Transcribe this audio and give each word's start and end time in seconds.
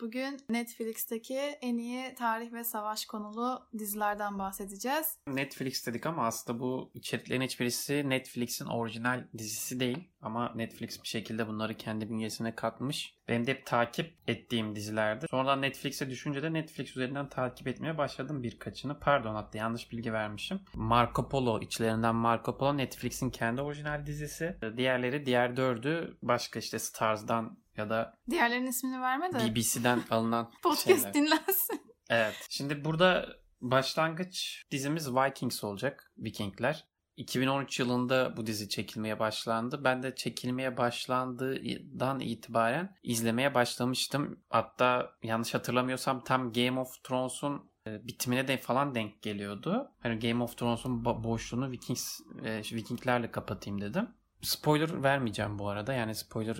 Bugün 0.00 0.36
Netflix'teki 0.50 1.38
en 1.38 1.78
iyi 1.78 2.14
tarih 2.14 2.52
ve 2.52 2.64
savaş 2.64 3.04
konulu 3.06 3.68
dizilerden 3.78 4.38
bahsedeceğiz. 4.38 5.18
Netflix 5.28 5.86
dedik 5.86 6.06
ama 6.06 6.26
aslında 6.26 6.60
bu 6.60 6.90
içeriklerin 6.94 7.40
hiçbirisi 7.40 8.08
Netflix'in 8.08 8.66
orijinal 8.66 9.24
dizisi 9.38 9.80
değil. 9.80 9.98
Ama 10.22 10.52
Netflix 10.54 11.02
bir 11.02 11.08
şekilde 11.08 11.48
bunları 11.48 11.76
kendi 11.76 12.10
bünyesine 12.10 12.54
katmış. 12.54 13.14
Benim 13.28 13.46
de 13.46 13.50
hep 13.50 13.66
takip 13.66 14.14
ettiğim 14.28 14.76
dizilerdi. 14.76 15.26
Sonradan 15.30 15.62
Netflix'e 15.62 16.10
düşünce 16.10 16.42
de 16.42 16.52
Netflix 16.52 16.90
üzerinden 16.96 17.28
takip 17.28 17.68
etmeye 17.68 17.98
başladım 17.98 18.42
birkaçını. 18.42 18.98
Pardon 19.00 19.34
hatta 19.34 19.58
yanlış 19.58 19.92
bilgi 19.92 20.12
vermişim. 20.12 20.60
Marco 20.74 21.28
Polo 21.28 21.60
içlerinden 21.60 22.14
Marco 22.14 22.58
Polo 22.58 22.76
Netflix'in 22.76 23.30
kendi 23.30 23.62
orijinal 23.62 24.06
dizisi. 24.06 24.56
Diğerleri 24.76 25.26
diğer 25.26 25.56
dördü 25.56 26.18
başka 26.22 26.58
işte 26.58 26.78
Stars'dan 26.78 27.58
ya 27.76 27.90
da 27.90 28.14
Diğerlerinin 28.30 28.66
ismini 28.66 29.00
verme 29.00 29.32
de 29.32 29.54
BBC'den 29.54 30.02
alınan 30.10 30.52
podcast 30.62 30.84
şeyler. 30.98 31.14
dinlensin. 31.14 31.80
Evet. 32.10 32.46
Şimdi 32.50 32.84
burada 32.84 33.26
başlangıç 33.60 34.64
dizimiz 34.70 35.14
Vikings 35.14 35.64
olacak. 35.64 36.12
Vikingler. 36.18 36.84
2013 37.18 37.80
yılında 37.80 38.36
bu 38.36 38.46
dizi 38.46 38.68
çekilmeye 38.68 39.18
başlandı. 39.18 39.84
Ben 39.84 40.02
de 40.02 40.14
çekilmeye 40.14 40.76
başlandığından 40.76 42.20
itibaren 42.20 42.96
izlemeye 43.02 43.54
başlamıştım. 43.54 44.40
Hatta 44.50 45.12
yanlış 45.22 45.54
hatırlamıyorsam 45.54 46.24
tam 46.24 46.52
Game 46.52 46.80
of 46.80 47.04
Thrones'un 47.04 47.70
e, 47.86 48.06
bitimine 48.06 48.48
de 48.48 48.56
falan 48.56 48.94
denk 48.94 49.22
geliyordu. 49.22 49.90
Hani 50.00 50.18
Game 50.18 50.44
of 50.44 50.56
Thrones'un 50.56 51.02
bo- 51.04 51.24
boşluğunu 51.24 51.70
Vikings 51.70 52.20
e, 52.44 52.62
Vikinglerle 52.72 53.30
kapatayım 53.30 53.80
dedim. 53.80 54.08
Spoiler 54.42 55.02
vermeyeceğim 55.02 55.58
bu 55.58 55.68
arada. 55.68 55.92
Yani 55.92 56.14
spoiler 56.14 56.56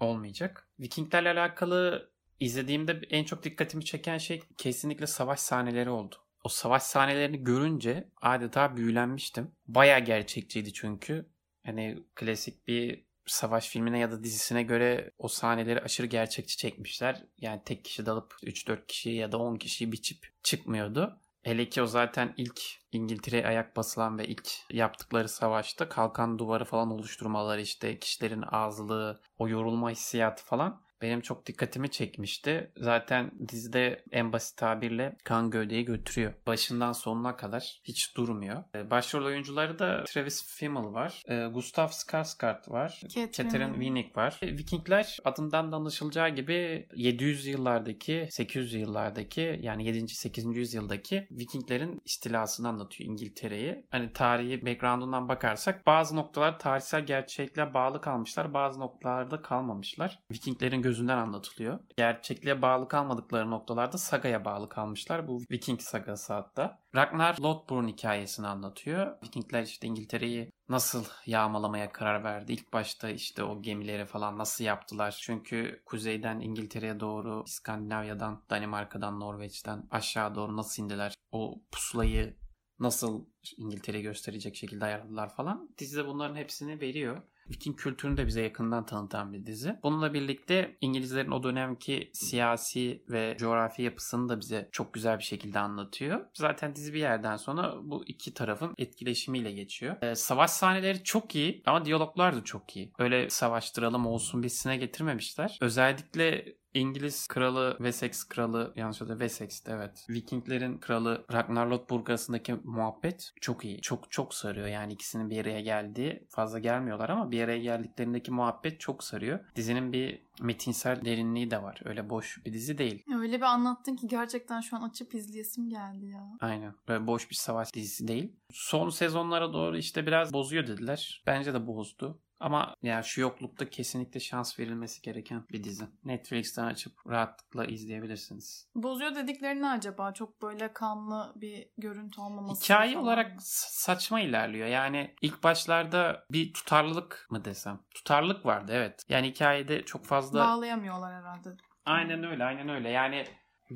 olmayacak. 0.00 0.68
Vikinglerle 0.80 1.30
alakalı 1.30 2.10
izlediğimde 2.40 3.00
en 3.10 3.24
çok 3.24 3.42
dikkatimi 3.42 3.84
çeken 3.84 4.18
şey 4.18 4.42
kesinlikle 4.58 5.06
savaş 5.06 5.40
sahneleri 5.40 5.90
oldu. 5.90 6.16
O 6.44 6.48
savaş 6.48 6.82
sahnelerini 6.82 7.44
görünce 7.44 8.10
adeta 8.22 8.76
büyülenmiştim. 8.76 9.50
Baya 9.66 9.98
gerçekçiydi 9.98 10.72
çünkü. 10.72 11.28
Hani 11.66 11.98
klasik 12.14 12.68
bir 12.68 13.04
savaş 13.26 13.68
filmine 13.68 13.98
ya 13.98 14.10
da 14.10 14.24
dizisine 14.24 14.62
göre 14.62 15.10
o 15.18 15.28
sahneleri 15.28 15.80
aşırı 15.80 16.06
gerçekçi 16.06 16.56
çekmişler. 16.56 17.24
Yani 17.38 17.62
tek 17.64 17.84
kişi 17.84 18.06
dalıp 18.06 18.34
3-4 18.42 18.86
kişiyi 18.86 19.16
ya 19.16 19.32
da 19.32 19.38
10 19.38 19.56
kişiyi 19.56 19.92
biçip 19.92 20.26
çıkmıyordu. 20.42 21.18
Hele 21.42 21.68
ki 21.68 21.82
o 21.82 21.86
zaten 21.86 22.34
ilk 22.36 22.60
İngiltere'ye 22.92 23.46
ayak 23.46 23.76
basılan 23.76 24.18
ve 24.18 24.26
ilk 24.26 24.48
yaptıkları 24.70 25.28
savaşta 25.28 25.88
kalkan 25.88 26.38
duvarı 26.38 26.64
falan 26.64 26.90
oluşturmaları 26.90 27.60
işte 27.60 27.98
kişilerin 27.98 28.44
ağızlığı, 28.52 29.20
o 29.38 29.48
yorulma 29.48 29.90
hissiyatı 29.90 30.44
falan 30.44 30.81
benim 31.02 31.20
çok 31.20 31.46
dikkatimi 31.46 31.90
çekmişti. 31.90 32.72
Zaten 32.76 33.30
dizide 33.48 34.04
en 34.10 34.32
basit 34.32 34.56
tabirle 34.56 35.16
kan 35.24 35.50
gövdeyi 35.50 35.84
götürüyor. 35.84 36.32
Başından 36.46 36.92
sonuna 36.92 37.36
kadar 37.36 37.80
hiç 37.84 38.16
durmuyor. 38.16 38.64
Ee, 38.74 38.90
Başrol 38.90 39.24
oyuncuları 39.24 39.78
da 39.78 40.04
Travis 40.04 40.56
Fimmel 40.56 40.82
var. 40.84 41.22
Ee, 41.28 41.46
Gustav 41.46 41.88
Skarsgård 41.88 42.70
var. 42.70 43.00
Catherine 43.32 43.72
Winnick 43.72 44.16
var. 44.16 44.38
Ee, 44.42 44.46
Vikingler 44.46 45.18
adından 45.24 45.72
da 45.72 45.76
anlaşılacağı 45.76 46.28
gibi 46.28 46.88
700 46.94 47.46
yıllardaki, 47.46 48.28
800 48.30 48.74
yıllardaki 48.74 49.58
yani 49.62 49.86
7. 49.86 50.08
8. 50.08 50.56
yüzyıldaki 50.56 51.26
Vikinglerin 51.30 52.00
istilasını 52.04 52.68
anlatıyor 52.68 53.10
İngiltere'yi. 53.10 53.86
Hani 53.90 54.12
tarihi 54.12 54.66
background'undan 54.66 55.28
bakarsak 55.28 55.86
bazı 55.86 56.16
noktalar 56.16 56.58
tarihsel 56.58 57.06
gerçekliğe 57.06 57.74
bağlı 57.74 58.00
kalmışlar. 58.00 58.54
Bazı 58.54 58.80
noktalarda 58.80 59.42
kalmamışlar. 59.42 60.18
Vikinglerin 60.32 60.82
gözünden 60.92 61.18
anlatılıyor. 61.18 61.78
Gerçekliğe 61.96 62.62
bağlı 62.62 62.88
kalmadıkları 62.88 63.50
noktalarda 63.50 63.98
sagaya 63.98 64.44
bağlı 64.44 64.68
kalmışlar. 64.68 65.28
Bu 65.28 65.40
Viking 65.50 65.80
sagası 65.80 66.32
hatta. 66.32 66.78
Ragnar 66.94 67.38
Lothbrok'un 67.38 67.88
hikayesini 67.88 68.46
anlatıyor. 68.46 69.22
Vikingler 69.24 69.62
işte 69.62 69.86
İngiltere'yi 69.86 70.50
nasıl 70.68 71.04
yağmalamaya 71.26 71.92
karar 71.92 72.24
verdi. 72.24 72.52
İlk 72.52 72.72
başta 72.72 73.10
işte 73.10 73.44
o 73.44 73.62
gemileri 73.62 74.04
falan 74.04 74.38
nasıl 74.38 74.64
yaptılar. 74.64 75.18
Çünkü 75.20 75.82
kuzeyden 75.86 76.40
İngiltere'ye 76.40 77.00
doğru 77.00 77.42
İskandinavya'dan, 77.46 78.42
Danimarka'dan, 78.50 79.20
Norveç'ten 79.20 79.86
aşağı 79.90 80.34
doğru 80.34 80.56
nasıl 80.56 80.82
indiler. 80.82 81.14
O 81.30 81.62
pusulayı 81.72 82.36
nasıl 82.78 83.26
İngiltere'yi 83.56 84.02
gösterecek 84.02 84.56
şekilde 84.56 84.84
ayarladılar 84.84 85.34
falan. 85.34 85.68
Dizide 85.78 86.06
bunların 86.06 86.36
hepsini 86.36 86.80
veriyor. 86.80 87.22
Viking 87.50 87.78
kültürünü 87.78 88.16
de 88.16 88.26
bize 88.26 88.42
yakından 88.42 88.86
tanıtan 88.86 89.32
bir 89.32 89.46
dizi. 89.46 89.76
Bununla 89.82 90.14
birlikte 90.14 90.76
İngilizlerin 90.80 91.30
o 91.30 91.42
dönemki 91.42 92.10
siyasi 92.12 93.02
ve 93.08 93.36
coğrafi 93.38 93.82
yapısını 93.82 94.28
da 94.28 94.40
bize 94.40 94.68
çok 94.72 94.94
güzel 94.94 95.18
bir 95.18 95.24
şekilde 95.24 95.58
anlatıyor. 95.58 96.20
Zaten 96.34 96.74
dizi 96.74 96.94
bir 96.94 97.00
yerden 97.00 97.36
sonra 97.36 97.74
bu 97.82 98.04
iki 98.06 98.34
tarafın 98.34 98.74
etkileşimiyle 98.78 99.52
geçiyor. 99.52 99.96
Ee, 100.02 100.14
savaş 100.14 100.50
sahneleri 100.50 101.02
çok 101.04 101.34
iyi 101.34 101.62
ama 101.66 101.84
diyaloglar 101.84 102.36
da 102.36 102.44
çok 102.44 102.76
iyi. 102.76 102.92
Öyle 102.98 103.30
savaştıralım 103.30 104.06
olsun 104.06 104.42
bitsine 104.42 104.76
getirmemişler. 104.76 105.58
Özellikle 105.60 106.54
İngiliz 106.74 107.26
kralı 107.26 107.74
Wessex 107.76 108.24
kralı 108.24 108.72
yanlış 108.76 109.00
hatırlamıyorum 109.00 109.28
Wessex'ti 109.28 109.70
evet. 109.70 110.06
Vikinglerin 110.10 110.78
kralı 110.78 111.24
Ragnar 111.32 111.66
Lothbrok 111.66 112.10
arasındaki 112.10 112.54
muhabbet 112.64 113.32
çok 113.40 113.64
iyi. 113.64 113.80
Çok 113.80 114.10
çok 114.10 114.34
sarıyor 114.34 114.66
yani 114.66 114.92
ikisinin 114.92 115.30
bir 115.30 115.40
araya 115.40 115.60
geldiği 115.60 116.26
fazla 116.28 116.58
gelmiyorlar 116.58 117.08
ama 117.08 117.30
bir 117.30 117.42
araya 117.42 117.58
geldiklerindeki 117.58 118.30
muhabbet 118.30 118.80
çok 118.80 119.04
sarıyor. 119.04 119.40
Dizinin 119.56 119.92
bir 119.92 120.22
metinsel 120.40 121.04
derinliği 121.04 121.50
de 121.50 121.62
var. 121.62 121.80
Öyle 121.84 122.10
boş 122.10 122.46
bir 122.46 122.52
dizi 122.52 122.78
değil. 122.78 123.04
Öyle 123.18 123.36
bir 123.36 123.42
anlattın 123.42 123.96
ki 123.96 124.08
gerçekten 124.08 124.60
şu 124.60 124.76
an 124.76 124.88
açıp 124.88 125.14
izleyesim 125.14 125.68
geldi 125.68 126.06
ya. 126.06 126.36
Aynen. 126.40 126.74
Böyle 126.88 127.06
boş 127.06 127.30
bir 127.30 127.34
savaş 127.34 127.74
dizisi 127.74 128.08
değil. 128.08 128.32
Son 128.50 128.90
sezonlara 128.90 129.52
doğru 129.52 129.76
işte 129.76 130.06
biraz 130.06 130.32
bozuyor 130.32 130.66
dediler. 130.66 131.22
Bence 131.26 131.54
de 131.54 131.66
bozdu. 131.66 132.20
Ama 132.42 132.74
yani 132.82 133.04
şu 133.04 133.20
yoklukta 133.20 133.70
kesinlikle 133.70 134.20
şans 134.20 134.58
verilmesi 134.58 135.02
gereken 135.02 135.44
bir 135.52 135.64
dizi. 135.64 135.84
Netflix'ten 136.04 136.64
açıp 136.64 136.92
rahatlıkla 137.06 137.64
izleyebilirsiniz. 137.64 138.68
Bozuyor 138.74 139.14
dedikleri 139.14 139.62
ne 139.62 139.68
acaba? 139.68 140.12
Çok 140.12 140.42
böyle 140.42 140.72
kanlı 140.72 141.32
bir 141.36 141.68
görüntü 141.78 142.20
olmaması. 142.20 142.64
Hikaye 142.64 142.92
falan 142.92 143.04
olarak 143.04 143.32
saçma 143.42 144.20
ilerliyor. 144.20 144.68
Yani 144.68 145.14
ilk 145.22 145.42
başlarda 145.42 146.24
bir 146.30 146.52
tutarlılık 146.52 147.26
mı 147.30 147.44
desem? 147.44 147.80
Tutarlılık 147.94 148.46
vardı 148.46 148.72
evet. 148.74 149.02
Yani 149.08 149.28
hikayede 149.28 149.82
çok 149.84 150.04
fazla... 150.04 150.40
Bağlayamıyorlar 150.40 151.14
herhalde. 151.14 151.48
Aynen 151.86 152.24
öyle, 152.24 152.44
aynen 152.44 152.68
öyle. 152.68 152.90
Yani 152.90 153.26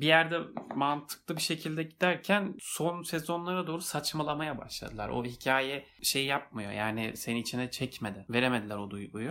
bir 0.01 0.07
yerde 0.07 0.39
mantıklı 0.75 1.35
bir 1.35 1.41
şekilde 1.41 1.83
giderken 1.83 2.55
son 2.59 3.03
sezonlara 3.03 3.67
doğru 3.67 3.81
saçmalamaya 3.81 4.57
başladılar. 4.57 5.09
O 5.09 5.25
hikaye 5.25 5.85
şey 6.01 6.25
yapmıyor. 6.25 6.71
Yani 6.71 7.17
seni 7.17 7.39
içine 7.39 7.71
çekmedi. 7.71 8.25
Veremediler 8.29 8.77
o 8.77 8.89
duyguyu. 8.91 9.29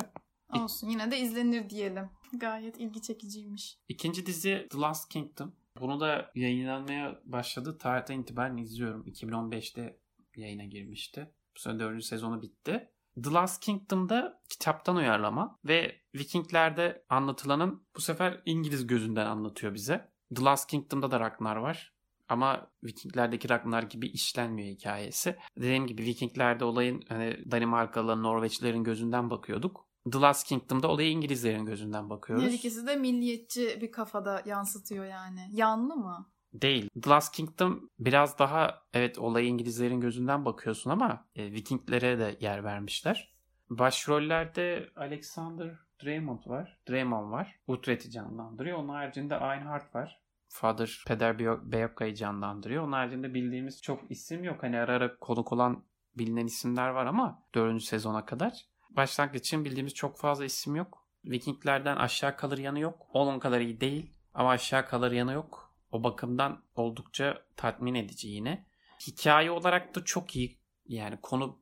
Olsun 0.62 0.88
yine 0.88 1.10
de 1.10 1.18
izlenir 1.18 1.70
diyelim. 1.70 2.10
Gayet 2.32 2.80
ilgi 2.80 3.02
çekiciymiş. 3.02 3.78
İkinci 3.88 4.26
dizi 4.26 4.66
The 4.70 4.78
Last 4.78 5.12
Kingdom. 5.12 5.54
Bunu 5.80 6.00
da 6.00 6.30
yayınlanmaya 6.34 7.20
başladı. 7.24 7.78
Tarihten 7.78 8.20
itibaren 8.20 8.56
izliyorum. 8.56 9.06
2015'te 9.06 9.98
yayına 10.36 10.64
girmişti. 10.64 11.30
Bu 11.56 11.60
sene 11.60 11.78
dördüncü 11.78 12.06
sezonu 12.06 12.42
bitti. 12.42 12.90
The 13.24 13.30
Last 13.30 13.62
Kingdom'da 13.62 14.42
kitaptan 14.48 14.96
uyarlama 14.96 15.58
ve 15.64 16.00
Vikinglerde 16.14 17.04
anlatılanın 17.08 17.86
bu 17.96 18.00
sefer 18.00 18.42
İngiliz 18.44 18.86
gözünden 18.86 19.26
anlatıyor 19.26 19.74
bize. 19.74 20.10
The 20.34 20.44
Last 20.44 20.70
Kingdom'da 20.70 21.10
da 21.10 21.20
Ragnar 21.20 21.56
var. 21.56 21.92
Ama 22.28 22.70
Vikinglerdeki 22.84 23.48
Ragnar 23.48 23.82
gibi 23.82 24.08
işlenmiyor 24.08 24.68
hikayesi. 24.68 25.36
Dediğim 25.56 25.86
gibi 25.86 26.02
Vikinglerde 26.02 26.64
olayın 26.64 27.02
hani 27.08 27.50
Danimarkalıların, 27.50 28.22
Norveçlilerin 28.22 28.84
gözünden 28.84 29.30
bakıyorduk. 29.30 29.86
The 30.12 30.18
Last 30.20 30.46
Kingdom'da 30.46 30.88
olayı 30.88 31.10
İngilizlerin 31.10 31.66
gözünden 31.66 32.10
bakıyoruz. 32.10 32.44
Her 32.44 32.50
ikisi 32.50 32.86
de 32.86 32.96
milliyetçi 32.96 33.78
bir 33.80 33.92
kafada 33.92 34.42
yansıtıyor 34.46 35.04
yani. 35.04 35.48
Yanlı 35.52 35.96
mı? 35.96 36.30
Değil. 36.52 36.90
The 37.02 37.10
Last 37.10 37.34
Kingdom 37.34 37.90
biraz 37.98 38.38
daha 38.38 38.82
evet 38.92 39.18
olayı 39.18 39.46
İngilizlerin 39.46 40.00
gözünden 40.00 40.44
bakıyorsun 40.44 40.90
ama 40.90 41.26
e, 41.34 41.52
Vikinglere 41.52 42.18
de 42.18 42.36
yer 42.40 42.64
vermişler. 42.64 43.32
Başrollerde 43.70 44.90
Alexander 44.96 45.85
Draymond 46.04 46.46
var. 46.46 46.78
Draymond 46.90 47.32
var. 47.32 47.58
Utrecht'i 47.66 48.10
canlandırıyor. 48.10 48.78
Onun 48.78 48.88
haricinde 48.88 49.34
Einhard 49.34 49.94
var. 49.94 50.20
Father 50.48 51.04
Peder 51.06 51.38
Beyokka'yı 51.72 52.14
canlandırıyor. 52.14 52.84
Onun 52.84 52.92
haricinde 52.92 53.34
bildiğimiz 53.34 53.82
çok 53.82 54.10
isim 54.10 54.44
yok. 54.44 54.62
Hani 54.62 54.78
ara 54.78 54.92
ara 54.92 55.16
konuk 55.18 55.52
olan 55.52 55.84
bilinen 56.18 56.46
isimler 56.46 56.88
var 56.88 57.06
ama 57.06 57.42
4. 57.54 57.82
sezona 57.82 58.24
kadar. 58.24 58.66
Başlangıç 58.90 59.40
için 59.40 59.64
bildiğimiz 59.64 59.94
çok 59.94 60.18
fazla 60.18 60.44
isim 60.44 60.76
yok. 60.76 61.06
Vikinglerden 61.24 61.96
aşağı 61.96 62.36
kalır 62.36 62.58
yanı 62.58 62.80
yok. 62.80 63.06
Onun 63.12 63.38
kadar 63.38 63.60
iyi 63.60 63.80
değil 63.80 64.12
ama 64.34 64.50
aşağı 64.50 64.86
kalır 64.86 65.12
yanı 65.12 65.32
yok. 65.32 65.74
O 65.92 66.04
bakımdan 66.04 66.62
oldukça 66.74 67.42
tatmin 67.56 67.94
edici 67.94 68.28
yine. 68.28 68.66
Hikaye 69.06 69.50
olarak 69.50 69.94
da 69.94 70.04
çok 70.04 70.36
iyi. 70.36 70.58
Yani 70.88 71.18
konu 71.22 71.58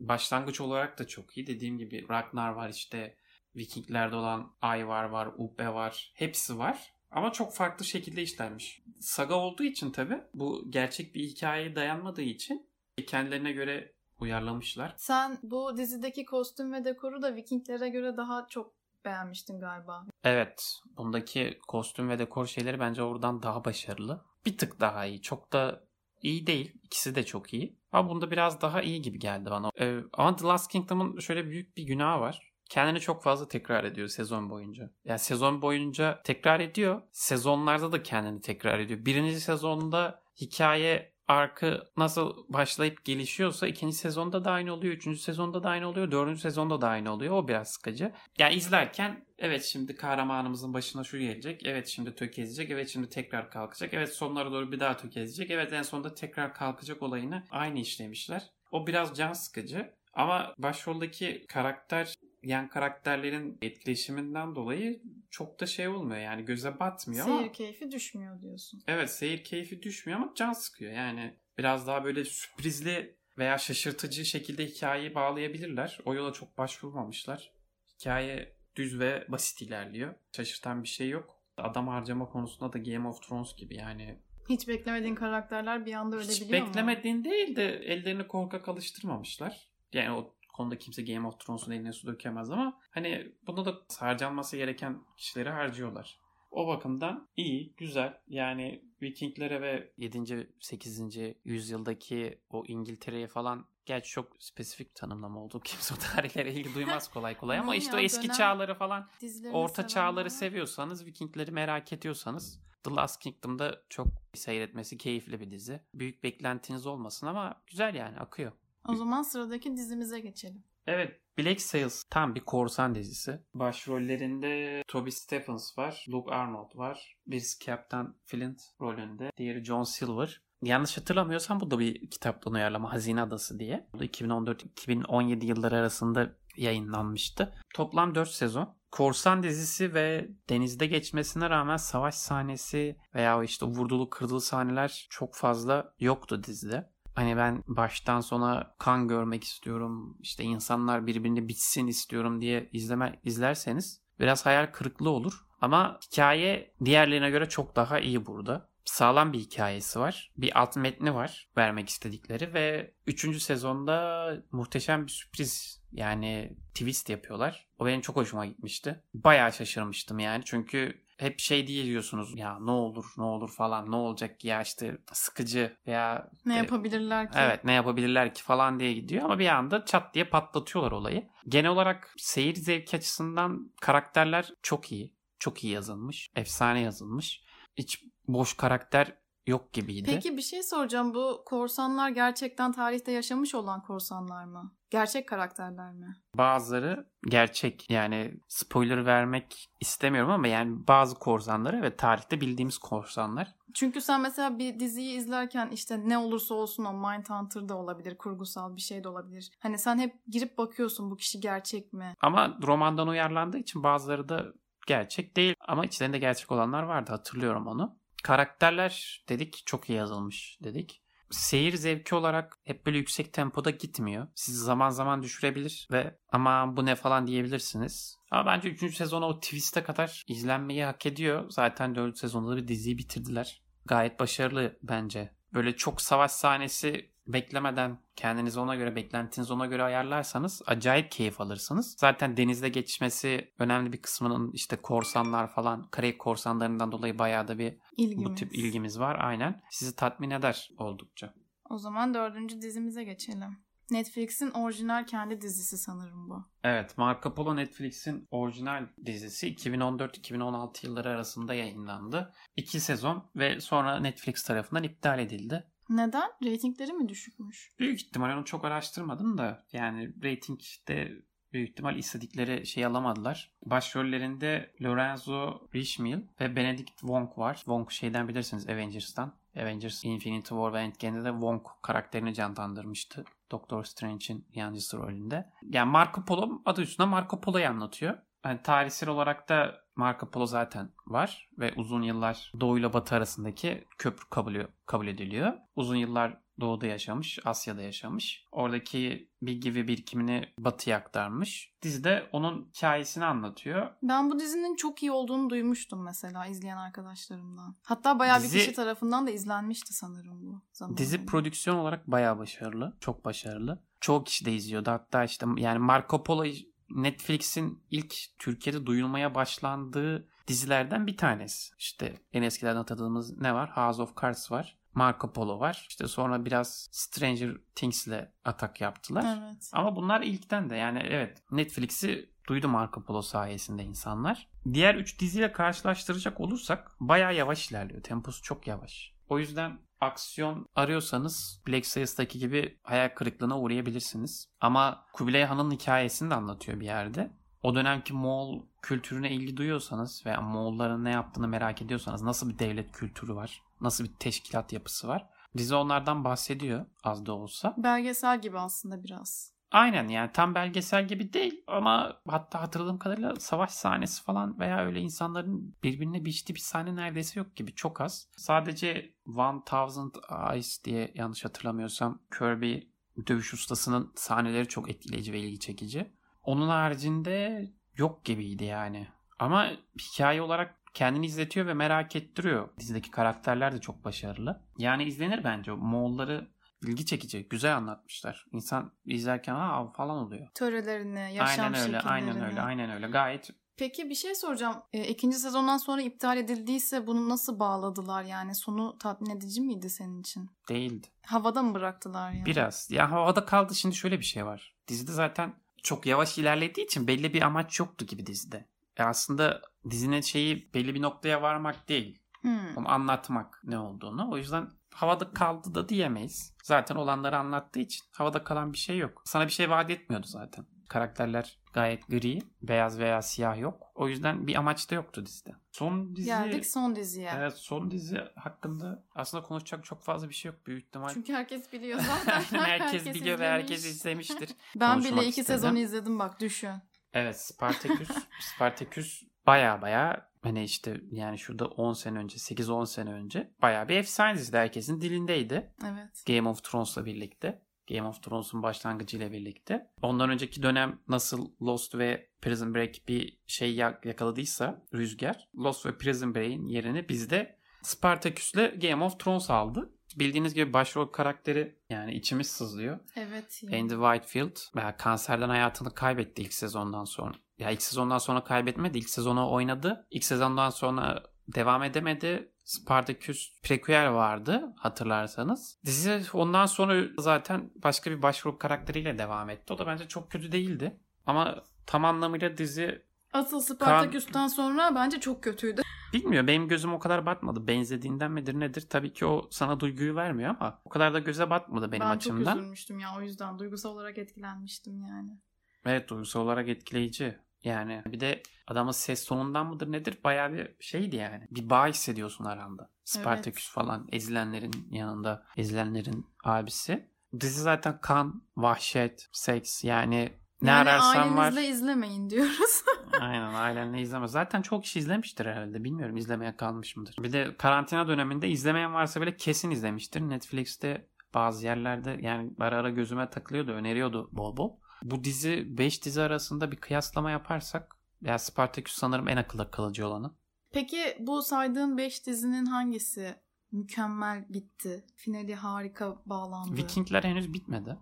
başlangıç 0.00 0.60
olarak 0.60 0.98
da 0.98 1.06
çok 1.06 1.36
iyi. 1.36 1.46
Dediğim 1.46 1.78
gibi 1.78 2.06
Ragnar 2.10 2.52
var 2.52 2.68
işte 2.68 3.16
Vikinglerde 3.58 4.16
olan 4.16 4.52
Ivar 4.62 5.04
var, 5.04 5.28
Ubbe 5.36 5.68
var. 5.68 6.12
Hepsi 6.14 6.58
var. 6.58 6.92
Ama 7.10 7.32
çok 7.32 7.54
farklı 7.54 7.84
şekilde 7.84 8.22
işlenmiş. 8.22 8.82
Saga 9.00 9.34
olduğu 9.34 9.64
için 9.64 9.90
tabi 9.90 10.18
bu 10.34 10.70
gerçek 10.70 11.14
bir 11.14 11.24
hikayeye 11.24 11.76
dayanmadığı 11.76 12.22
için 12.22 12.68
kendilerine 13.06 13.52
göre 13.52 13.92
uyarlamışlar. 14.20 14.94
Sen 14.96 15.38
bu 15.42 15.76
dizideki 15.76 16.24
kostüm 16.24 16.72
ve 16.72 16.84
dekoru 16.84 17.22
da 17.22 17.34
Vikinglere 17.34 17.88
göre 17.88 18.16
daha 18.16 18.46
çok 18.48 18.74
beğenmiştin 19.04 19.60
galiba. 19.60 20.06
Evet. 20.24 20.80
Bundaki 20.96 21.58
kostüm 21.68 22.08
ve 22.08 22.18
dekor 22.18 22.46
şeyleri 22.46 22.80
bence 22.80 23.02
oradan 23.02 23.42
daha 23.42 23.64
başarılı. 23.64 24.24
Bir 24.46 24.58
tık 24.58 24.80
daha 24.80 25.06
iyi. 25.06 25.22
Çok 25.22 25.52
da 25.52 25.84
iyi 26.22 26.46
değil. 26.46 26.72
İkisi 26.82 27.14
de 27.14 27.24
çok 27.24 27.54
iyi. 27.54 27.78
Ama 27.92 28.10
bunda 28.10 28.30
biraz 28.30 28.60
daha 28.60 28.82
iyi 28.82 29.02
gibi 29.02 29.18
geldi 29.18 29.50
bana. 29.50 29.70
Ee, 29.80 30.00
ama 30.12 30.36
The 30.36 30.46
Last 30.46 30.70
Kingdom'ın 30.72 31.18
şöyle 31.18 31.46
büyük 31.46 31.76
bir 31.76 31.82
günahı 31.82 32.20
var. 32.20 32.47
Kendini 32.68 33.00
çok 33.00 33.22
fazla 33.22 33.48
tekrar 33.48 33.84
ediyor 33.84 34.08
sezon 34.08 34.50
boyunca. 34.50 34.90
Yani 35.04 35.18
sezon 35.18 35.62
boyunca 35.62 36.22
tekrar 36.24 36.60
ediyor. 36.60 37.02
Sezonlarda 37.12 37.92
da 37.92 38.02
kendini 38.02 38.40
tekrar 38.40 38.78
ediyor. 38.78 39.04
Birinci 39.04 39.40
sezonda 39.40 40.22
hikaye 40.40 41.12
arkı 41.28 41.84
nasıl 41.96 42.44
başlayıp 42.48 43.04
gelişiyorsa 43.04 43.66
ikinci 43.66 43.96
sezonda 43.96 44.44
da 44.44 44.50
aynı 44.50 44.72
oluyor. 44.72 44.94
Üçüncü 44.94 45.18
sezonda 45.18 45.62
da 45.62 45.68
aynı 45.68 45.88
oluyor. 45.88 46.10
Dördüncü 46.10 46.40
sezonda 46.40 46.80
da 46.80 46.88
aynı 46.88 47.12
oluyor. 47.12 47.34
O 47.34 47.48
biraz 47.48 47.68
sıkıcı. 47.68 48.12
Yani 48.38 48.54
izlerken 48.54 49.24
evet 49.38 49.64
şimdi 49.64 49.96
kahramanımızın 49.96 50.74
başına 50.74 51.04
şu 51.04 51.18
gelecek. 51.18 51.66
Evet 51.66 51.88
şimdi 51.88 52.14
tökezleyecek. 52.14 52.70
Evet 52.70 52.88
şimdi 52.88 53.08
tekrar 53.08 53.50
kalkacak. 53.50 53.94
Evet 53.94 54.14
sonlara 54.14 54.52
doğru 54.52 54.72
bir 54.72 54.80
daha 54.80 54.96
tökezleyecek. 54.96 55.50
Evet 55.50 55.72
en 55.72 55.82
sonunda 55.82 56.14
tekrar 56.14 56.54
kalkacak 56.54 57.02
olayını 57.02 57.44
aynı 57.50 57.78
işlemişler. 57.78 58.42
O 58.70 58.86
biraz 58.86 59.16
can 59.16 59.32
sıkıcı. 59.32 59.94
Ama 60.14 60.54
başroldeki 60.58 61.44
karakter 61.48 62.14
yan 62.42 62.68
karakterlerin 62.68 63.58
etkileşiminden 63.62 64.54
dolayı 64.54 65.02
çok 65.30 65.60
da 65.60 65.66
şey 65.66 65.88
olmuyor 65.88 66.20
yani 66.20 66.44
göze 66.44 66.80
batmıyor 66.80 67.24
Seyir 67.24 67.38
ama 67.38 67.52
keyfi 67.52 67.90
düşmüyor 67.90 68.42
diyorsun. 68.42 68.82
evet 68.86 69.10
seyir 69.10 69.44
keyfi 69.44 69.82
düşmüyor 69.82 70.20
ama 70.20 70.32
can 70.36 70.52
sıkıyor 70.52 70.92
yani 70.92 71.36
biraz 71.58 71.86
daha 71.86 72.04
böyle 72.04 72.24
sürprizli 72.24 73.18
veya 73.38 73.58
şaşırtıcı 73.58 74.24
şekilde 74.24 74.66
hikayeyi 74.66 75.14
bağlayabilirler. 75.14 75.98
O 76.04 76.14
yola 76.14 76.32
çok 76.32 76.58
başvurmamışlar. 76.58 77.52
Hikaye 78.00 78.56
düz 78.76 79.00
ve 79.00 79.26
basit 79.28 79.62
ilerliyor. 79.62 80.14
Şaşırtan 80.36 80.82
bir 80.82 80.88
şey 80.88 81.08
yok. 81.08 81.38
Adam 81.56 81.88
harcama 81.88 82.28
konusunda 82.28 82.72
da 82.72 82.78
Game 82.78 83.08
of 83.08 83.22
Thrones 83.22 83.56
gibi 83.56 83.76
yani 83.76 84.18
Hiç 84.48 84.68
beklemediğin 84.68 85.14
karakterler 85.14 85.86
bir 85.86 85.92
anda 85.92 86.20
hiç 86.20 86.40
ölebiliyor 86.42 86.62
mu? 86.62 86.68
beklemediğin 86.68 87.24
değil 87.24 87.56
de 87.56 87.64
ellerini 87.76 88.26
korkak 88.26 88.68
alıştırmamışlar. 88.68 89.70
Yani 89.92 90.10
o 90.16 90.34
konuda 90.58 90.78
kimse 90.78 91.02
Game 91.02 91.26
of 91.26 91.40
Thrones'un 91.40 91.72
eline 91.72 91.92
su 91.92 92.06
dökemez 92.06 92.50
ama 92.50 92.80
hani 92.90 93.32
bunda 93.46 93.64
da 93.64 93.78
harcanması 93.98 94.56
gereken 94.56 95.02
kişileri 95.16 95.50
harcıyorlar. 95.50 96.20
O 96.50 96.68
bakımdan 96.68 97.28
iyi, 97.36 97.74
güzel. 97.76 98.20
Yani 98.28 98.84
Vikinglere 99.02 99.60
ve 99.62 99.92
7. 99.98 100.50
8. 100.60 101.00
yüzyıldaki 101.44 102.40
o 102.50 102.64
İngiltere'ye 102.66 103.26
falan 103.26 103.66
gerçi 103.86 104.10
çok 104.10 104.36
spesifik 104.38 104.94
tanımlama 104.94 105.40
oldu. 105.40 105.60
Kimse 105.64 105.94
o 105.94 105.96
tarihlere 105.96 106.52
ilgi 106.52 106.74
duymaz 106.74 107.10
kolay 107.10 107.36
kolay 107.36 107.58
ama 107.58 107.76
işte 107.76 107.96
o 107.96 107.98
eski 107.98 108.28
çağları 108.28 108.74
falan 108.74 109.08
orta 109.52 109.88
çağları 109.88 110.30
seviyorsanız, 110.30 111.06
Vikingleri 111.06 111.50
merak 111.50 111.92
ediyorsanız 111.92 112.60
The 112.84 112.90
Last 112.90 113.20
Kingdom'da 113.20 113.82
çok 113.88 114.06
seyretmesi 114.34 114.98
keyifli 114.98 115.40
bir 115.40 115.50
dizi. 115.50 115.80
Büyük 115.94 116.22
beklentiniz 116.22 116.86
olmasın 116.86 117.26
ama 117.26 117.62
güzel 117.66 117.94
yani 117.94 118.18
akıyor. 118.18 118.52
O 118.88 118.94
zaman 118.94 119.22
sıradaki 119.22 119.76
dizimize 119.76 120.20
geçelim. 120.20 120.64
Evet 120.86 121.20
Black 121.38 121.60
Sails 121.60 122.04
tam 122.10 122.34
bir 122.34 122.40
korsan 122.40 122.94
dizisi. 122.94 123.40
Başrollerinde 123.54 124.82
Toby 124.88 125.10
Stephens 125.10 125.78
var, 125.78 126.06
Luke 126.08 126.34
Arnold 126.34 126.76
var. 126.76 127.16
Birisi 127.26 127.64
Captain 127.64 128.14
Flint 128.24 128.62
rolünde, 128.80 129.32
diğeri 129.36 129.64
John 129.64 129.82
Silver. 129.82 130.42
Yanlış 130.62 130.96
hatırlamıyorsam 130.96 131.60
bu 131.60 131.70
da 131.70 131.78
bir 131.78 132.10
kitaptan 132.10 132.52
uyarlama 132.52 132.92
Hazine 132.92 133.22
Adası 133.22 133.58
diye. 133.58 133.86
Bu 133.92 133.98
da 133.98 134.04
2014-2017 134.04 135.44
yılları 135.44 135.76
arasında 135.76 136.36
yayınlanmıştı. 136.56 137.54
Toplam 137.74 138.14
4 138.14 138.28
sezon. 138.28 138.78
Korsan 138.90 139.42
dizisi 139.42 139.94
ve 139.94 140.28
denizde 140.48 140.86
geçmesine 140.86 141.50
rağmen 141.50 141.76
savaş 141.76 142.14
sahnesi 142.14 142.96
veya 143.14 143.42
işte 143.42 143.66
vurdulu 143.66 144.10
kırdılı 144.10 144.40
sahneler 144.40 145.06
çok 145.10 145.34
fazla 145.34 145.94
yoktu 146.00 146.44
dizide. 146.44 146.90
Hani 147.18 147.36
ben 147.36 147.64
baştan 147.66 148.20
sona 148.20 148.74
kan 148.78 149.08
görmek 149.08 149.44
istiyorum, 149.44 150.16
işte 150.20 150.44
insanlar 150.44 151.06
birbirini 151.06 151.48
bitsin 151.48 151.86
istiyorum 151.86 152.40
diye 152.40 152.68
izleme 152.72 153.20
izlerseniz 153.24 154.00
biraz 154.20 154.46
hayal 154.46 154.66
kırıklığı 154.66 155.10
olur. 155.10 155.46
Ama 155.60 156.00
hikaye 156.06 156.74
diğerlerine 156.84 157.30
göre 157.30 157.48
çok 157.48 157.76
daha 157.76 157.98
iyi 157.98 158.26
burada. 158.26 158.68
Sağlam 158.84 159.32
bir 159.32 159.38
hikayesi 159.38 160.00
var. 160.00 160.32
Bir 160.36 160.60
alt 160.60 160.76
metni 160.76 161.14
var 161.14 161.48
vermek 161.56 161.88
istedikleri 161.88 162.54
ve 162.54 162.94
3. 163.06 163.42
sezonda 163.42 164.30
muhteşem 164.52 165.06
bir 165.06 165.12
sürpriz 165.12 165.82
yani 165.92 166.56
twist 166.74 167.10
yapıyorlar. 167.10 167.68
O 167.78 167.86
benim 167.86 168.00
çok 168.00 168.16
hoşuma 168.16 168.46
gitmişti. 168.46 169.02
Bayağı 169.14 169.52
şaşırmıştım 169.52 170.18
yani 170.18 170.42
çünkü 170.44 171.07
hep 171.18 171.40
şey 171.40 171.66
diye 171.66 171.84
diyorsunuz 171.84 172.38
ya 172.38 172.58
ne 172.60 172.70
olur 172.70 173.04
ne 173.16 173.24
olur 173.24 173.52
falan 173.52 173.90
ne 173.90 173.96
olacak 173.96 174.44
ya 174.44 174.62
işte 174.62 174.98
sıkıcı 175.12 175.76
veya 175.86 176.30
Ne 176.46 176.54
e, 176.54 176.56
yapabilirler 176.56 177.32
ki? 177.32 177.38
Evet 177.38 177.64
ne 177.64 177.72
yapabilirler 177.72 178.34
ki 178.34 178.42
falan 178.42 178.80
diye 178.80 178.92
gidiyor 178.92 179.24
ama 179.24 179.38
bir 179.38 179.48
anda 179.48 179.84
çat 179.84 180.14
diye 180.14 180.24
patlatıyorlar 180.24 180.92
olayı. 180.92 181.28
Genel 181.48 181.70
olarak 181.70 182.14
seyir 182.16 182.54
zevki 182.54 182.96
açısından 182.96 183.72
karakterler 183.80 184.52
çok 184.62 184.92
iyi. 184.92 185.14
Çok 185.38 185.64
iyi 185.64 185.72
yazılmış. 185.72 186.30
Efsane 186.36 186.80
yazılmış. 186.80 187.42
Hiç 187.76 188.04
boş 188.28 188.56
karakter 188.56 189.17
yok 189.48 189.72
gibiydi. 189.72 190.10
Peki 190.14 190.36
bir 190.36 190.42
şey 190.42 190.62
soracağım. 190.62 191.14
Bu 191.14 191.42
korsanlar 191.46 192.08
gerçekten 192.08 192.72
tarihte 192.72 193.12
yaşamış 193.12 193.54
olan 193.54 193.82
korsanlar 193.82 194.44
mı? 194.44 194.72
Gerçek 194.90 195.28
karakterler 195.28 195.92
mi? 195.92 196.16
Bazıları 196.36 197.06
gerçek 197.28 197.90
yani 197.90 198.34
spoiler 198.48 199.06
vermek 199.06 199.68
istemiyorum 199.80 200.30
ama 200.30 200.48
yani 200.48 200.86
bazı 200.88 201.14
korsanları 201.14 201.82
ve 201.82 201.96
tarihte 201.96 202.40
bildiğimiz 202.40 202.78
korsanlar. 202.78 203.54
Çünkü 203.74 204.00
sen 204.00 204.20
mesela 204.20 204.58
bir 204.58 204.80
diziyi 204.80 205.16
izlerken 205.16 205.70
işte 205.70 206.08
ne 206.08 206.18
olursa 206.18 206.54
olsun 206.54 206.84
o 206.84 206.92
Mindhunter 206.92 207.68
da 207.68 207.76
olabilir, 207.76 208.18
kurgusal 208.18 208.76
bir 208.76 208.80
şey 208.80 209.04
de 209.04 209.08
olabilir. 209.08 209.50
Hani 209.60 209.78
sen 209.78 209.98
hep 209.98 210.14
girip 210.26 210.58
bakıyorsun 210.58 211.10
bu 211.10 211.16
kişi 211.16 211.40
gerçek 211.40 211.92
mi? 211.92 212.14
Ama 212.20 212.58
romandan 212.62 213.08
uyarlandığı 213.08 213.58
için 213.58 213.82
bazıları 213.82 214.28
da 214.28 214.44
gerçek 214.86 215.36
değil 215.36 215.54
ama 215.68 215.84
içlerinde 215.84 216.18
gerçek 216.18 216.52
olanlar 216.52 216.82
vardı 216.82 217.10
hatırlıyorum 217.10 217.66
onu. 217.66 217.98
Karakterler 218.22 219.24
dedik 219.28 219.62
çok 219.66 219.90
iyi 219.90 219.96
yazılmış 219.96 220.58
dedik. 220.64 221.02
Seyir 221.30 221.76
zevki 221.76 222.14
olarak 222.14 222.58
hep 222.64 222.86
böyle 222.86 222.98
yüksek 222.98 223.32
tempoda 223.32 223.70
gitmiyor. 223.70 224.28
Sizi 224.34 224.58
zaman 224.58 224.90
zaman 224.90 225.22
düşürebilir 225.22 225.88
ve 225.92 226.18
ama 226.32 226.76
bu 226.76 226.86
ne 226.86 226.94
falan 226.94 227.26
diyebilirsiniz. 227.26 228.16
Ama 228.30 228.46
bence 228.46 228.68
3. 228.68 228.96
sezon 228.96 229.22
o 229.22 229.40
twist'e 229.40 229.82
kadar 229.82 230.24
izlenmeyi 230.28 230.84
hak 230.84 231.06
ediyor. 231.06 231.50
Zaten 231.50 231.94
4. 231.94 232.18
sezonda 232.18 232.50
da 232.50 232.56
bir 232.56 232.68
diziyi 232.68 232.98
bitirdiler. 232.98 233.62
Gayet 233.84 234.20
başarılı 234.20 234.78
bence. 234.82 235.34
Böyle 235.54 235.76
çok 235.76 236.00
savaş 236.00 236.30
sahnesi 236.30 237.10
beklemeden 237.32 237.98
kendinizi 238.16 238.60
ona 238.60 238.76
göre, 238.76 238.96
beklentinizi 238.96 239.52
ona 239.52 239.66
göre 239.66 239.82
ayarlarsanız 239.82 240.62
acayip 240.66 241.10
keyif 241.10 241.40
alırsınız. 241.40 241.96
Zaten 241.98 242.36
denizde 242.36 242.68
geçmesi 242.68 243.52
önemli 243.58 243.92
bir 243.92 244.02
kısmının 244.02 244.52
işte 244.52 244.76
korsanlar 244.76 245.54
falan, 245.54 245.88
Karayip 245.90 246.18
korsanlarından 246.18 246.92
dolayı 246.92 247.18
bayağı 247.18 247.48
da 247.48 247.58
bir 247.58 247.76
İlgimiz. 247.96 248.24
bu 248.24 248.34
tip 248.34 248.54
ilgimiz 248.54 248.98
var 248.98 249.16
aynen. 249.20 249.62
Sizi 249.70 249.96
tatmin 249.96 250.30
eder 250.30 250.70
oldukça. 250.78 251.34
O 251.70 251.78
zaman 251.78 252.14
dördüncü 252.14 252.62
dizimize 252.62 253.04
geçelim. 253.04 253.58
Netflix'in 253.90 254.50
orijinal 254.50 255.06
kendi 255.06 255.40
dizisi 255.40 255.78
sanırım 255.78 256.30
bu. 256.30 256.44
Evet, 256.64 256.98
Marco 256.98 257.34
Polo 257.34 257.56
Netflix'in 257.56 258.28
orijinal 258.30 258.86
dizisi 259.06 259.54
2014-2016 259.54 260.86
yılları 260.86 261.10
arasında 261.10 261.54
yayınlandı. 261.54 262.32
İki 262.56 262.80
sezon 262.80 263.30
ve 263.36 263.60
sonra 263.60 264.00
Netflix 264.00 264.42
tarafından 264.42 264.82
iptal 264.82 265.18
edildi. 265.18 265.64
Neden? 265.88 266.30
Ratingleri 266.44 266.92
mi 266.92 267.08
düşükmüş? 267.08 267.70
Büyük 267.78 268.00
ihtimal 268.00 268.36
onu 268.36 268.44
çok 268.44 268.64
araştırmadım 268.64 269.38
da 269.38 269.64
yani 269.72 270.14
ratingde 270.24 271.12
büyük 271.52 271.70
ihtimal 271.70 271.96
istedikleri 271.96 272.66
şey 272.66 272.84
alamadılar. 272.86 273.52
Başrollerinde 273.66 274.72
Lorenzo 274.82 275.68
Rishmil 275.74 276.18
ve 276.40 276.56
Benedict 276.56 276.98
Wong 277.00 277.38
var. 277.38 277.54
Wong 277.54 277.90
şeyden 277.90 278.28
bilirsiniz 278.28 278.68
Avengers'tan. 278.68 279.32
Avengers 279.56 280.04
Infinity 280.04 280.48
War 280.48 280.72
ve 280.72 280.80
Endgame'de 280.80 281.24
de 281.24 281.30
Wong 281.30 281.62
karakterini 281.82 282.34
canlandırmıştı. 282.34 283.24
Doctor 283.50 283.84
Strange'in 283.84 284.46
yancısı 284.54 284.98
rolünde. 284.98 285.50
Yani 285.62 285.90
Marco 285.90 286.24
Polo 286.24 286.62
adı 286.64 286.82
üstünde 286.82 287.08
Marco 287.08 287.40
Polo'yu 287.40 287.68
anlatıyor. 287.68 288.18
Yani 288.48 288.62
tarihsel 288.62 289.08
olarak 289.08 289.48
da 289.48 289.80
Marco 289.96 290.30
Polo 290.30 290.46
zaten 290.46 290.90
var 291.06 291.48
ve 291.58 291.72
uzun 291.76 292.02
yıllar 292.02 292.52
Doğu 292.60 292.78
ile 292.78 292.92
Batı 292.92 293.14
arasındaki 293.14 293.84
köprü 293.98 294.24
kabul, 294.30 294.54
kabul 294.86 295.06
ediliyor. 295.06 295.52
Uzun 295.76 295.96
yıllar 295.96 296.40
doğuda 296.60 296.86
yaşamış, 296.86 297.38
Asya'da 297.44 297.82
yaşamış. 297.82 298.44
Oradaki 298.52 299.30
bilgi 299.42 299.74
ve 299.74 299.88
birikimini 299.88 300.48
batıya 300.58 300.96
aktarmış. 300.96 301.72
Dizide 301.82 302.28
onun 302.32 302.70
hikayesini 302.74 303.24
anlatıyor. 303.24 303.90
Ben 304.02 304.30
bu 304.30 304.38
dizinin 304.38 304.76
çok 304.76 305.02
iyi 305.02 305.12
olduğunu 305.12 305.50
duymuştum 305.50 306.04
mesela 306.04 306.46
izleyen 306.46 306.76
arkadaşlarımdan. 306.76 307.76
Hatta 307.82 308.18
bayağı 308.18 308.38
Dizi- 308.38 308.54
bir 308.54 308.58
kişi 308.58 308.72
tarafından 308.72 309.26
da 309.26 309.30
izlenmişti 309.30 309.94
sanırım 309.94 310.46
bu 310.46 310.62
zamanında. 310.72 310.98
Dizi 310.98 311.26
prodüksiyon 311.26 311.76
olarak 311.76 312.06
bayağı 312.06 312.38
başarılı. 312.38 312.96
Çok 313.00 313.24
başarılı. 313.24 313.82
Çoğu 314.00 314.24
kişi 314.24 314.44
de 314.44 314.52
izliyordu. 314.52 314.90
Hatta 314.90 315.24
işte 315.24 315.46
yani 315.56 315.78
Marco 315.78 316.22
Polo 316.22 316.44
Netflix'in 316.90 317.82
ilk 317.90 318.14
Türkiye'de 318.38 318.86
duyulmaya 318.86 319.34
başlandığı 319.34 320.28
dizilerden 320.46 321.06
bir 321.06 321.16
tanesi. 321.16 321.74
İşte 321.78 322.14
en 322.32 322.42
eskiden 322.42 322.76
hatırladığımız 322.76 323.38
ne 323.38 323.54
var? 323.54 323.70
House 323.76 324.02
of 324.02 324.22
Cards 324.22 324.50
var. 324.50 324.78
Marco 324.94 325.32
Polo 325.32 325.60
var. 325.60 325.86
İşte 325.88 326.08
sonra 326.08 326.44
biraz 326.44 326.88
Stranger 326.92 327.56
Things'le 327.74 328.28
atak 328.44 328.80
yaptılar. 328.80 329.38
Evet. 329.38 329.70
Ama 329.72 329.96
bunlar 329.96 330.20
ilkten 330.20 330.70
de 330.70 330.76
yani 330.76 330.98
evet 330.98 331.42
Netflix'i 331.50 332.30
duydu 332.48 332.68
Marco 332.68 333.04
Polo 333.04 333.22
sayesinde 333.22 333.84
insanlar. 333.84 334.48
Diğer 334.72 334.94
3 334.94 335.20
diziyle 335.20 335.52
karşılaştıracak 335.52 336.40
olursak 336.40 336.96
bayağı 337.00 337.34
yavaş 337.34 337.70
ilerliyor. 337.70 338.02
Temposu 338.02 338.42
çok 338.42 338.66
yavaş. 338.66 339.12
O 339.28 339.38
yüzden 339.38 339.78
aksiyon 340.00 340.66
arıyorsanız 340.74 341.62
Black 341.68 341.86
Sails'taki 341.86 342.38
gibi 342.38 342.78
hayal 342.82 343.08
kırıklığına 343.08 343.60
uğrayabilirsiniz. 343.60 344.48
Ama 344.60 345.04
Kubilay 345.12 345.44
Han'ın 345.44 345.70
hikayesini 345.70 346.30
de 346.30 346.34
anlatıyor 346.34 346.80
bir 346.80 346.86
yerde. 346.86 347.32
O 347.62 347.74
dönemki 347.74 348.12
Moğol 348.12 348.62
kültürüne 348.82 349.30
ilgi 349.30 349.56
duyuyorsanız 349.56 350.26
veya 350.26 350.40
Moğolların 350.40 351.04
ne 351.04 351.10
yaptığını 351.10 351.48
merak 351.48 351.82
ediyorsanız 351.82 352.22
nasıl 352.22 352.48
bir 352.48 352.58
devlet 352.58 352.92
kültürü 352.92 353.34
var, 353.34 353.62
nasıl 353.80 354.04
bir 354.04 354.14
teşkilat 354.14 354.72
yapısı 354.72 355.08
var. 355.08 355.26
Dizi 355.56 355.74
onlardan 355.74 356.24
bahsediyor 356.24 356.86
az 357.04 357.26
da 357.26 357.32
olsa. 357.32 357.74
Belgesel 357.76 358.40
gibi 358.40 358.58
aslında 358.58 359.04
biraz. 359.04 359.57
Aynen 359.70 360.08
yani 360.08 360.30
tam 360.32 360.54
belgesel 360.54 361.08
gibi 361.08 361.32
değil 361.32 361.62
ama 361.66 362.20
hatta 362.28 362.62
hatırladığım 362.62 362.98
kadarıyla 362.98 363.36
savaş 363.36 363.70
sahnesi 363.70 364.22
falan 364.22 364.58
veya 364.58 364.86
öyle 364.86 365.00
insanların 365.00 365.76
birbirine 365.82 366.24
biçtiği 366.24 366.54
bir 366.54 366.60
sahne 366.60 366.96
neredeyse 366.96 367.40
yok 367.40 367.56
gibi 367.56 367.74
çok 367.74 368.00
az. 368.00 368.28
Sadece 368.36 369.14
1000 369.26 370.52
Eyes 370.52 370.84
diye 370.84 371.12
yanlış 371.14 371.44
hatırlamıyorsam 371.44 372.22
Kirby 372.38 372.78
dövüş 373.26 373.54
ustasının 373.54 374.12
sahneleri 374.14 374.68
çok 374.68 374.90
etkileyici 374.90 375.32
ve 375.32 375.40
ilgi 375.40 375.58
çekici. 375.58 376.12
Onun 376.42 376.68
haricinde 376.68 377.66
yok 377.96 378.24
gibiydi 378.24 378.64
yani. 378.64 379.08
Ama 379.38 379.70
hikaye 380.00 380.42
olarak 380.42 380.74
kendini 380.94 381.26
izletiyor 381.26 381.66
ve 381.66 381.74
merak 381.74 382.16
ettiriyor. 382.16 382.68
Dizideki 382.78 383.10
karakterler 383.10 383.72
de 383.72 383.80
çok 383.80 384.04
başarılı. 384.04 384.62
Yani 384.78 385.04
izlenir 385.04 385.44
bence. 385.44 385.72
Moğolları 385.72 386.50
ilgi 386.82 387.06
çekici. 387.06 387.48
Güzel 387.48 387.76
anlatmışlar. 387.76 388.46
İnsan 388.52 388.92
izlerken 389.04 389.54
aa 389.54 389.90
falan 389.90 390.16
oluyor. 390.16 390.48
Törelerini, 390.54 391.34
yaşam 391.34 391.64
aynen 391.64 391.86
öyle, 391.86 392.00
aynen 392.00 392.26
şekillerini. 392.26 392.50
öyle, 392.50 392.60
aynen 392.60 392.90
öyle. 392.90 393.06
Gayet 393.06 393.50
Peki 393.76 394.10
bir 394.10 394.14
şey 394.14 394.34
soracağım. 394.34 394.76
E, 394.92 395.08
ikinci 395.08 395.36
sezondan 395.38 395.76
sonra 395.76 396.02
iptal 396.02 396.36
edildiyse 396.36 397.06
bunu 397.06 397.28
nasıl 397.28 397.58
bağladılar 397.58 398.22
yani? 398.22 398.54
Sonu 398.54 398.98
tatmin 398.98 399.30
edici 399.30 399.60
miydi 399.60 399.90
senin 399.90 400.20
için? 400.20 400.50
değildi. 400.68 401.06
Havada 401.26 401.62
mı 401.62 401.74
bıraktılar 401.74 402.32
yani? 402.32 402.46
Biraz. 402.46 402.90
Ya 402.90 403.10
havada 403.10 403.44
kaldı 403.44 403.74
şimdi 403.74 403.94
şöyle 403.94 404.18
bir 404.18 404.24
şey 404.24 404.46
var. 404.46 404.74
Dizide 404.88 405.12
zaten 405.12 405.54
çok 405.82 406.06
yavaş 406.06 406.38
ilerlediği 406.38 406.86
için 406.86 407.06
belli 407.06 407.34
bir 407.34 407.42
amaç 407.42 407.80
yoktu 407.80 408.06
gibi 408.06 408.26
dizide. 408.26 408.66
E 408.96 409.02
aslında 409.02 409.62
dizinin 409.90 410.20
şeyi 410.20 410.70
belli 410.74 410.94
bir 410.94 411.02
noktaya 411.02 411.42
varmak 411.42 411.88
değil. 411.88 412.18
Hmm. 412.48 412.86
Anlatmak 412.86 413.60
ne 413.64 413.78
olduğunu. 413.78 414.30
O 414.32 414.36
yüzden 414.36 414.70
havada 414.94 415.30
kaldı 415.30 415.74
da 415.74 415.88
diyemeyiz. 415.88 416.54
Zaten 416.64 416.96
olanları 416.96 417.38
anlattığı 417.38 417.80
için 417.80 418.04
havada 418.12 418.44
kalan 418.44 418.72
bir 418.72 418.78
şey 418.78 418.98
yok. 418.98 419.22
Sana 419.24 419.46
bir 419.46 419.52
şey 419.52 419.70
vaat 419.70 419.90
etmiyordu 419.90 420.26
zaten. 420.26 420.66
Karakterler 420.88 421.58
gayet 421.72 422.08
gri, 422.08 422.38
beyaz 422.62 422.98
veya 422.98 423.22
siyah 423.22 423.58
yok. 423.58 423.82
O 423.94 424.08
yüzden 424.08 424.46
bir 424.46 424.54
amaç 424.54 424.90
da 424.90 424.94
yoktu 424.94 425.26
dizide. 425.26 425.50
Son 425.72 426.16
dizi 426.16 426.26
Geldik 426.26 426.66
son 426.66 426.96
diziye. 426.96 427.30
Evet 427.36 427.54
son 427.54 427.90
dizi 427.90 428.20
hakkında 428.36 429.04
aslında 429.14 429.44
konuşacak 429.44 429.84
çok 429.84 430.04
fazla 430.04 430.28
bir 430.28 430.34
şey 430.34 430.50
yok 430.50 430.66
büyük 430.66 430.84
ihtimal. 430.84 431.08
Çünkü 431.08 431.32
herkes 431.32 431.72
biliyor 431.72 432.00
zaten. 432.00 432.58
Aynen, 432.58 432.80
herkes, 432.80 433.14
biliyor 433.14 433.38
ve 433.38 433.48
herkes 433.48 433.84
izlemiş. 433.84 434.30
izlemiştir. 434.30 434.56
Ben 434.76 434.94
konuşmak 434.94 435.20
bile 435.20 435.28
iki 435.28 435.40
istedim. 435.40 435.60
sezonu 435.60 435.78
izledim 435.78 436.18
bak 436.18 436.40
düşün. 436.40 436.70
Evet 437.12 437.40
Spartaküs. 437.40 438.08
Spartaküs 438.40 439.22
baya 439.48 439.82
baya 439.82 440.28
hani 440.42 440.64
işte 440.64 441.00
yani 441.10 441.38
şurada 441.38 441.66
10 441.66 441.92
sene 441.92 442.18
önce 442.18 442.36
8-10 442.36 442.86
sene 442.86 443.12
önce 443.12 443.50
baya 443.62 443.88
bir 443.88 443.96
efsane 443.96 444.38
diziydi. 444.38 444.56
Herkesin 444.56 445.00
dilindeydi. 445.00 445.74
Evet. 445.86 446.24
Game 446.26 446.48
of 446.48 446.64
Thrones'la 446.64 447.04
birlikte. 447.04 447.62
Game 447.88 448.08
of 448.08 448.22
Thrones'un 448.22 448.62
başlangıcıyla 448.62 449.32
birlikte. 449.32 449.90
Ondan 450.02 450.30
önceki 450.30 450.62
dönem 450.62 450.98
nasıl 451.08 451.50
Lost 451.62 451.94
ve 451.94 452.28
Prison 452.42 452.74
Break 452.74 452.94
bir 453.08 453.38
şey 453.46 453.74
yak- 453.74 454.04
yakaladıysa 454.06 454.82
rüzgar. 454.94 455.48
Lost 455.56 455.86
ve 455.86 455.98
Prison 455.98 456.34
Break'in 456.34 456.66
yerini 456.66 457.08
bizde 457.08 457.58
Spartaküs'le 457.82 458.80
Game 458.80 459.04
of 459.04 459.18
Thrones 459.20 459.50
aldı. 459.50 459.92
Bildiğiniz 460.16 460.54
gibi 460.54 460.72
başrol 460.72 461.06
karakteri 461.06 461.78
yani 461.90 462.14
içimiz 462.14 462.46
sızlıyor. 462.50 462.98
Evet. 463.16 463.62
ya. 463.62 463.80
Andy 463.80 463.94
Whitefield 463.94 464.56
veya 464.76 464.96
kanserden 464.96 465.48
hayatını 465.48 465.94
kaybetti 465.94 466.42
ilk 466.42 466.52
sezondan 466.54 467.04
sonra. 467.04 467.34
Ya 467.58 467.70
ilk 467.70 467.82
sezondan 467.82 468.18
sonra 468.18 468.44
kaybetmedi. 468.44 468.98
İlk 468.98 469.10
sezonu 469.10 469.50
oynadı. 469.50 470.06
İlk 470.10 470.24
sezondan 470.24 470.70
sonra 470.70 471.22
devam 471.48 471.82
edemedi. 471.82 472.52
Spartacus 472.64 473.60
prequel 473.62 474.12
vardı 474.12 474.72
hatırlarsanız. 474.76 475.78
Dizi 475.84 476.22
ondan 476.32 476.66
sonra 476.66 477.04
zaten 477.18 477.70
başka 477.76 478.10
bir 478.10 478.22
başrol 478.22 478.52
karakteriyle 478.58 479.18
devam 479.18 479.50
etti. 479.50 479.72
O 479.72 479.78
da 479.78 479.86
bence 479.86 480.08
çok 480.08 480.30
kötü 480.30 480.52
değildi. 480.52 481.00
Ama 481.26 481.62
tam 481.86 482.04
anlamıyla 482.04 482.56
dizi 482.58 483.02
Asıl 483.32 483.60
Spartaküs'ten 483.60 484.46
sonra 484.48 484.94
bence 484.94 485.20
çok 485.20 485.44
kötüydü. 485.44 485.82
bilmiyor. 486.12 486.46
Benim 486.46 486.68
gözüm 486.68 486.92
o 486.92 486.98
kadar 486.98 487.26
batmadı. 487.26 487.66
Benzediğinden 487.66 488.32
midir 488.32 488.60
nedir? 488.60 488.86
Tabii 488.90 489.12
ki 489.12 489.26
o 489.26 489.48
sana 489.50 489.80
duyguyu 489.80 490.16
vermiyor 490.16 490.56
ama 490.60 490.80
o 490.84 490.90
kadar 490.90 491.14
da 491.14 491.18
göze 491.18 491.50
batmadı 491.50 491.92
benim 491.92 492.06
ben 492.06 492.16
açımdan. 492.16 492.44
çok 492.44 492.56
üzülmüştüm 492.56 492.98
ya 492.98 493.08
o 493.16 493.20
yüzden 493.20 493.58
duygusal 493.58 493.90
olarak 493.90 494.18
etkilenmiştim 494.18 495.02
yani. 495.02 495.38
Evet 495.86 496.08
duygusal 496.08 496.40
olarak 496.40 496.68
etkileyici. 496.68 497.38
Yani 497.64 498.02
bir 498.06 498.20
de 498.20 498.42
adamın 498.66 498.92
ses 498.92 499.24
tonundan 499.24 499.66
mıdır 499.66 499.92
nedir 499.92 500.18
bayağı 500.24 500.52
bir 500.52 500.76
şeydi 500.80 501.16
yani. 501.16 501.48
Bir 501.50 501.70
bağ 501.70 501.86
hissediyorsun 501.86 502.44
aranda. 502.44 502.90
Spartaküs 503.04 503.70
falan 503.70 504.08
ezilenlerin 504.12 504.88
yanında 504.90 505.46
ezilenlerin 505.56 506.26
abisi. 506.44 507.10
Dizi 507.40 507.60
zaten 507.60 508.00
kan, 508.00 508.42
vahşet, 508.56 509.28
seks 509.32 509.84
yani 509.84 510.32
ne 510.62 510.70
yani 510.70 510.90
ararsan 510.90 511.36
var. 511.36 511.44
ailenizle 511.44 511.68
izlemeyin 511.68 512.30
diyoruz. 512.30 512.84
Aynen 513.20 513.54
ailenle 513.54 514.00
izleme. 514.00 514.28
Zaten 514.28 514.62
çok 514.62 514.84
kişi 514.84 514.98
izlemiştir 514.98 515.46
herhalde. 515.46 515.84
Bilmiyorum 515.84 516.16
izlemeye 516.16 516.56
kalmış 516.56 516.96
mıdır. 516.96 517.16
Bir 517.18 517.32
de 517.32 517.56
karantina 517.58 518.08
döneminde 518.08 518.48
izlemeyen 518.48 518.94
varsa 518.94 519.20
bile 519.20 519.36
kesin 519.36 519.70
izlemiştir. 519.70 520.20
Netflix'te 520.20 521.08
bazı 521.34 521.66
yerlerde 521.66 522.18
yani 522.20 522.50
ara 522.60 522.76
ara 522.76 522.90
gözüme 522.90 523.30
takılıyordu, 523.30 523.72
öneriyordu 523.72 524.28
bol 524.32 524.56
bol. 524.56 524.76
Bu 525.02 525.24
dizi 525.24 525.78
5 525.78 526.04
dizi 526.04 526.22
arasında 526.22 526.72
bir 526.72 526.76
kıyaslama 526.76 527.30
yaparsak 527.30 527.96
ya 528.22 528.38
Spartaküs 528.38 528.94
sanırım 528.94 529.28
en 529.28 529.36
akılda 529.36 529.70
kalıcı 529.70 530.06
olanı. 530.06 530.34
Peki 530.72 531.16
bu 531.20 531.42
saydığın 531.42 531.98
5 531.98 532.26
dizinin 532.26 532.66
hangisi 532.66 533.34
mükemmel 533.72 534.46
bitti? 534.48 535.06
Finali 535.16 535.54
harika 535.54 536.22
bağlandı. 536.26 536.76
Vikingler 536.76 537.24
henüz 537.24 537.52
bitmedi. 537.52 537.96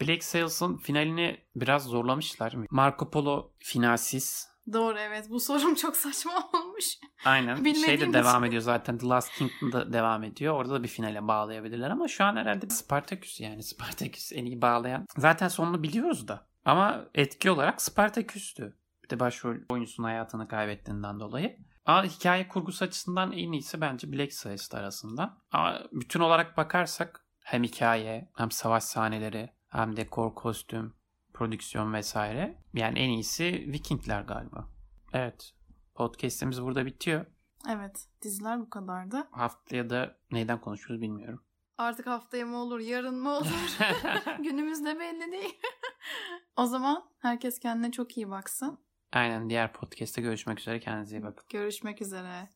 Black 0.00 0.24
Sails'ın 0.24 0.76
finalini 0.76 1.38
biraz 1.56 1.84
zorlamışlar. 1.84 2.56
Marco 2.70 3.10
Polo 3.10 3.52
finalsiz. 3.58 4.49
Doğru 4.72 4.98
evet 4.98 5.30
bu 5.30 5.40
sorum 5.40 5.74
çok 5.74 5.96
saçma 5.96 6.32
olmuş. 6.54 6.84
Aynen. 7.24 7.64
Şey 7.74 8.00
de 8.00 8.12
devam 8.12 8.42
için. 8.42 8.48
ediyor 8.48 8.62
zaten. 8.62 8.98
The 8.98 9.06
Last 9.06 9.32
Kingdom'da 9.38 9.92
devam 9.92 10.24
ediyor. 10.24 10.54
Orada 10.54 10.74
da 10.74 10.82
bir 10.82 10.88
finale 10.88 11.28
bağlayabilirler 11.28 11.90
ama 11.90 12.08
şu 12.08 12.24
an 12.24 12.36
herhalde 12.36 12.70
Spartaküs 12.70 13.40
yani 13.40 13.62
Spartaküs 13.72 14.32
en 14.32 14.44
iyi 14.46 14.62
bağlayan. 14.62 15.06
Zaten 15.16 15.48
sonunu 15.48 15.82
biliyoruz 15.82 16.28
da. 16.28 16.46
Ama 16.64 17.04
etki 17.14 17.50
olarak 17.50 17.82
Spartaküs'tü. 17.82 18.76
Bir 19.04 19.10
de 19.10 19.20
başrol 19.20 19.56
oyuncusunun 19.70 20.08
hayatını 20.08 20.48
kaybettiğinden 20.48 21.20
dolayı. 21.20 21.56
Ama 21.84 22.04
hikaye 22.04 22.48
kurgusu 22.48 22.84
açısından 22.84 23.32
en 23.32 23.52
iyisi 23.52 23.80
bence 23.80 24.12
Black 24.12 24.32
Sails'ta 24.32 24.78
arasında. 24.78 25.38
Ama 25.52 25.80
bütün 25.92 26.20
olarak 26.20 26.56
bakarsak 26.56 27.24
hem 27.40 27.62
hikaye 27.62 28.30
hem 28.36 28.50
savaş 28.50 28.84
sahneleri 28.84 29.50
hem 29.68 29.96
dekor, 29.96 30.34
kostüm, 30.34 30.94
prodüksiyon 31.40 31.92
vesaire. 31.92 32.58
Yani 32.74 32.98
en 32.98 33.08
iyisi 33.08 33.44
Vikingler 33.72 34.22
galiba. 34.22 34.68
Evet. 35.12 35.52
Podcast'imiz 35.94 36.62
burada 36.62 36.86
bitiyor. 36.86 37.26
Evet 37.68 38.06
diziler 38.22 38.60
bu 38.60 38.70
kadardı. 38.70 39.28
Haftaya 39.30 39.90
da 39.90 40.18
neyden 40.30 40.60
konuşuruz 40.60 41.00
bilmiyorum. 41.00 41.44
Artık 41.78 42.06
haftaya 42.06 42.46
mı 42.46 42.56
olur 42.56 42.80
yarın 42.80 43.20
mı 43.22 43.30
olur 43.30 43.78
günümüz 44.38 44.84
de 44.84 45.00
belli 45.00 45.32
değil. 45.32 45.60
o 46.56 46.66
zaman 46.66 47.04
herkes 47.18 47.58
kendine 47.58 47.92
çok 47.92 48.16
iyi 48.16 48.30
baksın. 48.30 48.78
Aynen 49.12 49.50
diğer 49.50 49.72
podcast'te 49.72 50.22
görüşmek 50.22 50.60
üzere. 50.60 50.80
Kendinize 50.80 51.16
iyi 51.16 51.22
bakın. 51.22 51.46
Görüşmek 51.48 52.02
üzere. 52.02 52.48